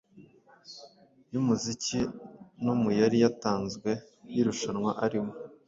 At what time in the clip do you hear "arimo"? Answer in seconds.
5.05-5.33